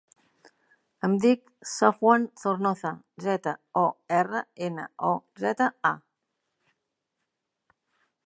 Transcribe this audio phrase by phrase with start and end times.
[1.07, 2.93] Em dic Safwan Zornoza:
[3.25, 3.53] zeta,
[3.83, 3.85] o,
[4.21, 5.13] erra, ena, o,
[5.45, 7.75] zeta, a.